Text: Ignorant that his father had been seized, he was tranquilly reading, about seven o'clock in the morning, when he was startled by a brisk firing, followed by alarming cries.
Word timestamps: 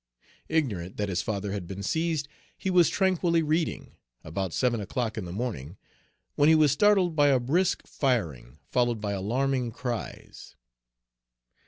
Ignorant 0.49 0.97
that 0.97 1.09
his 1.09 1.21
father 1.21 1.51
had 1.51 1.67
been 1.67 1.83
seized, 1.83 2.27
he 2.57 2.71
was 2.71 2.89
tranquilly 2.89 3.43
reading, 3.43 3.91
about 4.23 4.51
seven 4.51 4.81
o'clock 4.81 5.15
in 5.15 5.25
the 5.25 5.31
morning, 5.31 5.77
when 6.33 6.49
he 6.49 6.55
was 6.55 6.71
startled 6.71 7.15
by 7.15 7.27
a 7.27 7.39
brisk 7.39 7.85
firing, 7.85 8.57
followed 8.67 8.99
by 8.99 9.11
alarming 9.11 9.69
cries. 9.71 10.55